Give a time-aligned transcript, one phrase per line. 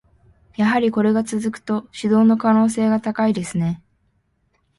[0.57, 3.83] やはりこれが続くと、指導の可能性が高いですね。